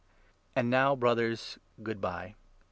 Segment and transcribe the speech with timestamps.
[0.55, 2.33] And now, Brothers, good bye.